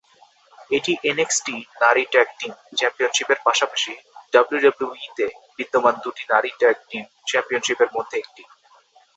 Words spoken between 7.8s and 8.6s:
মধ্যে একটি।